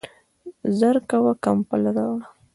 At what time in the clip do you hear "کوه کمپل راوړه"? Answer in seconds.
1.09-2.25